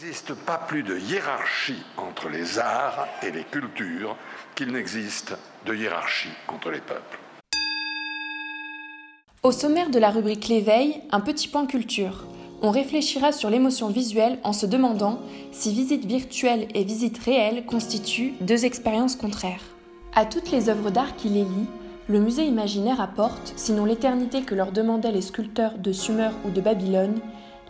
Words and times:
n'existe 0.00 0.34
pas 0.34 0.58
plus 0.58 0.84
de 0.84 0.96
hiérarchie 0.96 1.82
entre 1.96 2.28
les 2.28 2.60
arts 2.60 3.08
et 3.20 3.32
les 3.32 3.42
cultures 3.42 4.16
qu'il 4.54 4.70
n'existe 4.70 5.36
de 5.66 5.74
hiérarchie 5.74 6.28
entre 6.46 6.70
les 6.70 6.78
peuples. 6.78 7.18
Au 9.42 9.50
sommaire 9.50 9.90
de 9.90 9.98
la 9.98 10.10
rubrique 10.10 10.46
L'éveil, 10.46 11.00
un 11.10 11.18
petit 11.18 11.48
point 11.48 11.66
culture. 11.66 12.26
On 12.62 12.70
réfléchira 12.70 13.32
sur 13.32 13.50
l'émotion 13.50 13.88
visuelle 13.88 14.38
en 14.44 14.52
se 14.52 14.66
demandant 14.66 15.18
si 15.50 15.72
visite 15.72 16.04
virtuelle 16.04 16.68
et 16.74 16.84
visite 16.84 17.18
réelle 17.18 17.66
constituent 17.66 18.34
deux 18.40 18.66
expériences 18.66 19.16
contraires. 19.16 19.64
À 20.14 20.26
toutes 20.26 20.52
les 20.52 20.68
œuvres 20.68 20.90
d'art 20.90 21.16
qui 21.16 21.28
les 21.28 21.42
lient, 21.42 21.68
le 22.06 22.20
musée 22.20 22.44
imaginaire 22.44 23.00
apporte, 23.00 23.52
sinon 23.56 23.84
l'éternité 23.84 24.42
que 24.42 24.54
leur 24.54 24.70
demandaient 24.70 25.10
les 25.10 25.22
sculpteurs 25.22 25.76
de 25.76 25.90
Sumer 25.90 26.30
ou 26.44 26.50
de 26.50 26.60
Babylone, 26.60 27.20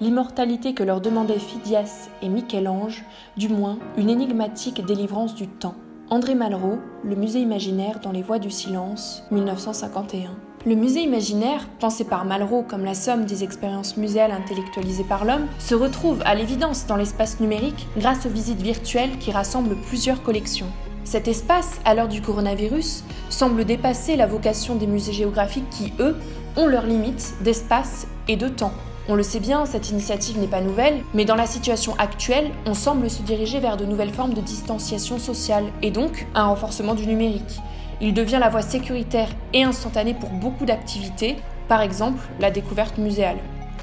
l'immortalité 0.01 0.75
que 0.75 0.83
leur 0.83 1.01
demandaient 1.01 1.39
Phidias 1.39 2.09
et 2.23 2.29
Michel-Ange, 2.29 3.05
du 3.37 3.49
moins 3.49 3.79
une 3.97 4.11
énigmatique 4.11 4.85
délivrance 4.85 5.35
du 5.35 5.49
temps. 5.49 5.75
André 6.11 6.35
Malraux, 6.35 6.79
Le 7.05 7.17
musée 7.17 7.41
imaginaire 7.41 8.01
dans 8.01 8.13
les 8.13 8.23
voies 8.23 8.39
du 8.39 8.51
silence, 8.51 9.23
1951. 9.31 10.31
Le 10.67 10.75
musée 10.75 11.03
imaginaire, 11.03 11.69
pensé 11.79 12.05
par 12.05 12.25
Malraux 12.25 12.63
comme 12.63 12.85
la 12.85 12.95
somme 12.95 13.25
des 13.25 13.45
expériences 13.45 13.97
muséales 13.97 14.33
intellectualisées 14.33 15.05
par 15.05 15.25
l'homme, 15.25 15.47
se 15.59 15.75
retrouve 15.75 16.21
à 16.25 16.35
l'évidence 16.35 16.87
dans 16.87 16.97
l'espace 16.97 17.41
numérique 17.41 17.87
grâce 17.97 18.27
aux 18.27 18.31
visites 18.31 18.63
virtuelles 18.63 19.19
qui 19.19 19.31
rassemblent 19.31 19.77
plusieurs 19.87 20.23
collections. 20.23 20.67
Cet 21.05 21.29
espace, 21.29 21.81
à 21.85 21.95
l'heure 21.95 22.09
du 22.09 22.21
coronavirus, 22.21 23.05
semble 23.31 23.65
dépasser 23.65 24.17
la 24.17 24.27
vocation 24.27 24.75
des 24.75 24.87
musées 24.87 25.13
géographiques 25.13 25.71
qui, 25.71 25.93
eux, 26.01 26.17
ont 26.57 26.67
leurs 26.67 26.87
limites 26.87 27.35
d'espace 27.43 28.07
et 28.27 28.37
de 28.37 28.49
temps. 28.49 28.73
On 29.11 29.15
le 29.15 29.23
sait 29.23 29.41
bien, 29.41 29.65
cette 29.65 29.89
initiative 29.89 30.39
n'est 30.39 30.47
pas 30.47 30.61
nouvelle, 30.61 31.03
mais 31.15 31.25
dans 31.25 31.35
la 31.35 31.47
situation 31.47 31.95
actuelle, 31.97 32.51
on 32.67 32.75
semble 32.75 33.09
se 33.09 33.23
diriger 33.23 33.59
vers 33.59 33.79
de 33.79 33.87
nouvelles 33.87 34.13
formes 34.13 34.35
de 34.35 34.43
distanciation 34.43 35.19
sociale 35.19 35.65
et 35.81 35.91
donc 35.91 36.27
un 36.35 36.45
renforcement 36.45 36.95
du 36.95 37.07
numérique. 37.07 37.59
Il 38.03 38.13
devient 38.13 38.37
la 38.39 38.51
voie 38.51 38.61
sécuritaire 38.61 39.31
et 39.55 39.63
instantanée 39.63 40.13
pour 40.13 40.29
beaucoup 40.29 40.67
d'activités, 40.67 41.37
par 41.69 41.81
exemple 41.81 42.21
la 42.39 42.51
découverte 42.51 42.99
muséale. 42.99 43.39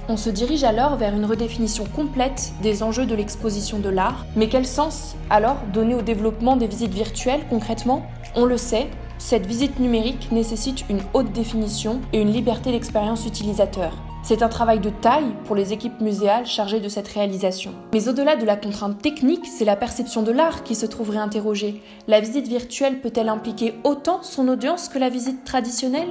On 0.10 0.16
se 0.16 0.30
dirige 0.30 0.64
alors 0.64 0.96
vers 0.96 1.16
une 1.16 1.26
redéfinition 1.26 1.86
complète 1.86 2.54
des 2.62 2.84
enjeux 2.84 3.08
de 3.08 3.16
l'exposition 3.16 3.80
de 3.80 3.90
l'art, 3.90 4.28
mais 4.36 4.48
quel 4.48 4.68
sens 4.68 5.16
alors 5.32 5.58
donner 5.74 5.96
au 5.96 6.04
développement 6.04 6.56
des 6.56 6.68
visites 6.68 6.94
virtuelles 6.94 7.48
concrètement? 7.50 8.06
On 8.36 8.46
le 8.46 8.58
sait, 8.58 8.90
cette 9.18 9.48
visite 9.48 9.80
numérique 9.80 10.32
nécessite 10.32 10.86
une 10.88 11.02
haute 11.16 11.32
définition 11.32 12.00
et 12.14 12.22
une 12.22 12.32
liberté 12.32 12.72
d'expérience 12.72 13.26
utilisateur. 13.26 13.94
C'est 14.28 14.42
un 14.42 14.50
travail 14.50 14.80
de 14.80 14.90
taille 14.90 15.36
pour 15.44 15.56
les 15.56 15.72
équipes 15.72 16.02
muséales 16.02 16.48
chargées 16.48 16.80
de 16.80 16.90
cette 16.90 17.10
réalisation. 17.10 17.76
Mais 17.94 18.10
au-delà 18.10 18.36
de 18.36 18.44
la 18.44 18.56
contrainte 18.56 19.00
technique, 19.00 19.46
c'est 19.46 19.66
la 19.66 19.76
perception 19.76 20.24
de 20.24 20.32
l'art 20.32 20.64
qui 20.64 20.74
se 20.74 20.88
trouverait 20.88 21.20
interrogée. 21.20 21.84
La 22.08 22.22
visite 22.22 22.48
virtuelle 22.48 23.02
peut-elle 23.02 23.30
impliquer 23.30 23.76
autant 23.84 24.24
son 24.24 24.48
audience 24.48 24.90
que 24.90 24.98
la 24.98 25.10
visite 25.10 25.44
traditionnelle? 25.44 26.08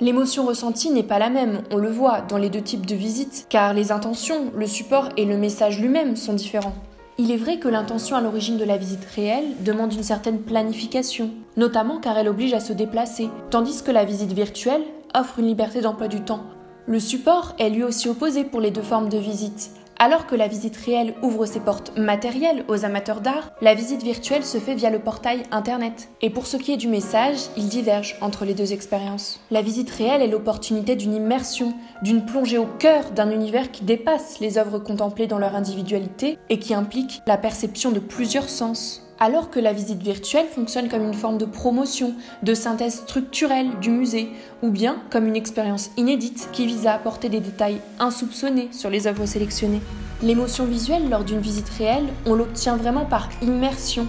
L'émotion 0.00 0.46
ressentie 0.46 0.88
n'est 0.90 1.02
pas 1.02 1.18
la 1.18 1.28
même, 1.28 1.60
on 1.70 1.76
le 1.76 1.90
voit 1.90 2.22
dans 2.22 2.38
les 2.38 2.48
deux 2.48 2.62
types 2.62 2.86
de 2.86 2.94
visites, 2.94 3.44
car 3.50 3.74
les 3.74 3.92
intentions, 3.92 4.50
le 4.56 4.66
support 4.66 5.10
et 5.18 5.26
le 5.26 5.36
message 5.36 5.78
lui-même 5.78 6.16
sont 6.16 6.32
différents. 6.32 6.74
Il 7.18 7.30
est 7.30 7.36
vrai 7.36 7.58
que 7.58 7.68
l'intention 7.68 8.16
à 8.16 8.22
l'origine 8.22 8.56
de 8.56 8.64
la 8.64 8.78
visite 8.78 9.04
réelle 9.14 9.62
demande 9.62 9.92
une 9.92 10.02
certaine 10.02 10.40
planification, 10.40 11.32
notamment 11.58 11.98
car 11.98 12.16
elle 12.16 12.28
oblige 12.28 12.54
à 12.54 12.60
se 12.60 12.72
déplacer, 12.72 13.28
tandis 13.50 13.82
que 13.82 13.90
la 13.90 14.06
visite 14.06 14.32
virtuelle 14.32 14.84
offre 15.14 15.38
une 15.38 15.48
liberté 15.48 15.82
d'emploi 15.82 16.08
du 16.08 16.22
temps, 16.22 16.44
le 16.88 17.00
support 17.00 17.54
est 17.58 17.68
lui 17.68 17.84
aussi 17.84 18.08
opposé 18.08 18.44
pour 18.44 18.60
les 18.60 18.70
deux 18.70 18.82
formes 18.82 19.10
de 19.10 19.18
visite. 19.18 19.72
Alors 19.98 20.26
que 20.26 20.36
la 20.36 20.48
visite 20.48 20.76
réelle 20.76 21.14
ouvre 21.22 21.44
ses 21.44 21.60
portes 21.60 21.92
matérielles 21.98 22.64
aux 22.68 22.84
amateurs 22.84 23.20
d'art, 23.20 23.50
la 23.60 23.74
visite 23.74 24.02
virtuelle 24.02 24.44
se 24.44 24.58
fait 24.58 24.74
via 24.74 24.88
le 24.88 25.00
portail 25.00 25.42
Internet. 25.50 26.08
Et 26.22 26.30
pour 26.30 26.46
ce 26.46 26.56
qui 26.56 26.72
est 26.72 26.78
du 26.78 26.88
message, 26.88 27.40
il 27.56 27.68
diverge 27.68 28.16
entre 28.22 28.44
les 28.44 28.54
deux 28.54 28.72
expériences. 28.72 29.40
La 29.50 29.60
visite 29.60 29.90
réelle 29.90 30.22
est 30.22 30.28
l'opportunité 30.28 30.96
d'une 30.96 31.14
immersion, 31.14 31.74
d'une 32.02 32.24
plongée 32.24 32.58
au 32.58 32.66
cœur 32.78 33.10
d'un 33.10 33.30
univers 33.32 33.70
qui 33.70 33.84
dépasse 33.84 34.38
les 34.40 34.56
œuvres 34.56 34.78
contemplées 34.78 35.26
dans 35.26 35.38
leur 35.38 35.56
individualité 35.56 36.38
et 36.48 36.58
qui 36.58 36.72
implique 36.72 37.20
la 37.26 37.36
perception 37.36 37.90
de 37.90 37.98
plusieurs 37.98 38.48
sens 38.48 39.07
alors 39.20 39.50
que 39.50 39.60
la 39.60 39.72
visite 39.72 40.02
virtuelle 40.02 40.46
fonctionne 40.46 40.88
comme 40.88 41.04
une 41.04 41.14
forme 41.14 41.38
de 41.38 41.44
promotion, 41.44 42.14
de 42.42 42.54
synthèse 42.54 43.00
structurelle 43.00 43.78
du 43.80 43.90
musée, 43.90 44.30
ou 44.62 44.70
bien 44.70 45.02
comme 45.10 45.26
une 45.26 45.36
expérience 45.36 45.90
inédite 45.96 46.48
qui 46.52 46.66
vise 46.66 46.86
à 46.86 46.94
apporter 46.94 47.28
des 47.28 47.40
détails 47.40 47.80
insoupçonnés 47.98 48.68
sur 48.72 48.90
les 48.90 49.06
œuvres 49.06 49.26
sélectionnées. 49.26 49.82
L'émotion 50.22 50.64
visuelle 50.64 51.08
lors 51.08 51.24
d'une 51.24 51.40
visite 51.40 51.68
réelle, 51.70 52.06
on 52.26 52.34
l'obtient 52.34 52.76
vraiment 52.76 53.04
par 53.04 53.28
immersion, 53.42 54.06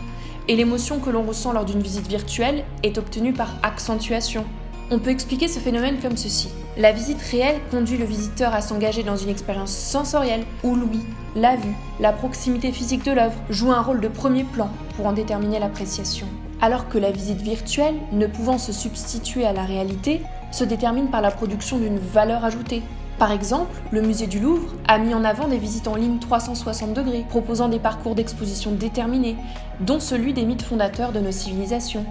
et 0.47 0.55
l'émotion 0.55 0.99
que 0.99 1.11
l'on 1.11 1.23
ressent 1.23 1.53
lors 1.53 1.65
d'une 1.65 1.81
visite 1.81 2.07
virtuelle 2.07 2.63
est 2.81 2.97
obtenue 2.97 3.33
par 3.33 3.55
accentuation. 3.61 4.45
On 4.91 4.97
peut 4.97 5.11
expliquer 5.11 5.47
ce 5.47 5.59
phénomène 5.59 5.99
comme 6.01 6.17
ceci. 6.17 6.49
La 6.75 6.91
visite 6.91 7.21
réelle 7.21 7.59
conduit 7.69 7.99
le 7.99 8.05
visiteur 8.05 8.55
à 8.55 8.61
s'engager 8.61 9.03
dans 9.03 9.17
une 9.17 9.29
expérience 9.29 9.71
sensorielle 9.71 10.45
où 10.63 10.75
l'ouïe, 10.75 11.05
la 11.35 11.57
vue, 11.57 11.75
la 11.99 12.11
proximité 12.11 12.71
physique 12.71 13.05
de 13.05 13.11
l'œuvre 13.11 13.39
jouent 13.51 13.71
un 13.71 13.83
rôle 13.83 14.01
de 14.01 14.07
premier 14.07 14.43
plan 14.43 14.71
pour 14.95 15.05
en 15.05 15.13
déterminer 15.13 15.59
l'appréciation. 15.59 16.25
Alors 16.59 16.89
que 16.89 16.97
la 16.97 17.11
visite 17.11 17.41
virtuelle, 17.41 17.99
ne 18.11 18.25
pouvant 18.25 18.57
se 18.57 18.73
substituer 18.73 19.45
à 19.45 19.53
la 19.53 19.63
réalité, 19.63 20.21
se 20.51 20.63
détermine 20.63 21.11
par 21.11 21.21
la 21.21 21.29
production 21.29 21.77
d'une 21.77 21.99
valeur 21.99 22.43
ajoutée. 22.43 22.81
Par 23.19 23.31
exemple, 23.31 23.79
le 23.91 24.01
musée 24.01 24.27
du 24.27 24.39
Louvre 24.39 24.73
a 24.87 24.97
mis 24.97 25.13
en 25.13 25.23
avant 25.23 25.47
des 25.47 25.59
visites 25.59 25.87
en 25.87 25.95
ligne 25.95 26.17
360 26.17 26.93
degrés, 26.93 27.25
proposant 27.29 27.69
des 27.69 27.79
parcours 27.79 28.15
d'exposition 28.15 28.71
déterminés, 28.71 29.35
dont 29.81 29.99
celui 29.99 30.33
des 30.33 30.45
mythes 30.45 30.63
fondateurs 30.63 31.11
de 31.11 31.19
nos 31.19 31.31
civilisations. 31.31 32.05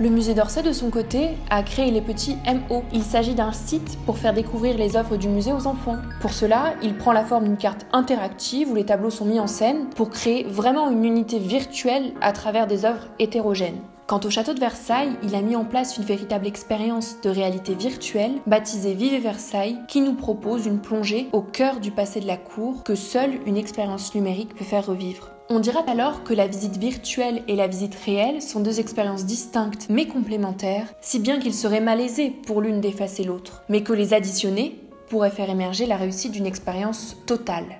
Le 0.00 0.08
musée 0.08 0.32
d'Orsay, 0.32 0.62
de 0.62 0.72
son 0.72 0.88
côté, 0.88 1.36
a 1.50 1.62
créé 1.62 1.90
les 1.90 2.00
petits 2.00 2.38
MO. 2.46 2.84
Il 2.90 3.02
s'agit 3.02 3.34
d'un 3.34 3.52
site 3.52 3.98
pour 4.06 4.16
faire 4.16 4.32
découvrir 4.32 4.78
les 4.78 4.96
œuvres 4.96 5.18
du 5.18 5.28
musée 5.28 5.52
aux 5.52 5.66
enfants. 5.66 5.98
Pour 6.22 6.32
cela, 6.32 6.72
il 6.82 6.96
prend 6.96 7.12
la 7.12 7.22
forme 7.22 7.44
d'une 7.44 7.58
carte 7.58 7.84
interactive 7.92 8.70
où 8.70 8.74
les 8.74 8.86
tableaux 8.86 9.10
sont 9.10 9.26
mis 9.26 9.38
en 9.38 9.46
scène 9.46 9.90
pour 9.94 10.08
créer 10.08 10.44
vraiment 10.44 10.88
une 10.88 11.04
unité 11.04 11.38
virtuelle 11.38 12.14
à 12.22 12.32
travers 12.32 12.66
des 12.66 12.86
œuvres 12.86 13.08
hétérogènes. 13.18 13.76
Quant 14.10 14.18
au 14.24 14.28
château 14.30 14.54
de 14.54 14.58
Versailles, 14.58 15.12
il 15.22 15.36
a 15.36 15.40
mis 15.40 15.54
en 15.54 15.64
place 15.64 15.96
une 15.96 16.02
véritable 16.02 16.48
expérience 16.48 17.20
de 17.22 17.30
réalité 17.30 17.74
virtuelle 17.74 18.40
baptisée 18.44 18.92
Vive 18.92 19.22
Versailles 19.22 19.78
qui 19.86 20.00
nous 20.00 20.14
propose 20.14 20.66
une 20.66 20.80
plongée 20.80 21.28
au 21.30 21.42
cœur 21.42 21.78
du 21.78 21.92
passé 21.92 22.18
de 22.18 22.26
la 22.26 22.36
cour 22.36 22.82
que 22.82 22.96
seule 22.96 23.38
une 23.46 23.56
expérience 23.56 24.12
numérique 24.16 24.56
peut 24.56 24.64
faire 24.64 24.84
revivre. 24.84 25.30
On 25.48 25.60
dira 25.60 25.84
alors 25.88 26.24
que 26.24 26.34
la 26.34 26.48
visite 26.48 26.76
virtuelle 26.76 27.44
et 27.46 27.54
la 27.54 27.68
visite 27.68 27.94
réelle 28.04 28.42
sont 28.42 28.58
deux 28.58 28.80
expériences 28.80 29.26
distinctes 29.26 29.86
mais 29.88 30.08
complémentaires, 30.08 30.92
si 31.00 31.20
bien 31.20 31.38
qu'il 31.38 31.54
serait 31.54 31.80
malaisé 31.80 32.30
pour 32.30 32.62
l'une 32.62 32.80
d'effacer 32.80 33.22
l'autre, 33.22 33.62
mais 33.68 33.84
que 33.84 33.92
les 33.92 34.12
additionner 34.12 34.80
pourrait 35.08 35.30
faire 35.30 35.50
émerger 35.50 35.86
la 35.86 35.96
réussite 35.96 36.32
d'une 36.32 36.46
expérience 36.46 37.16
totale. 37.26 37.78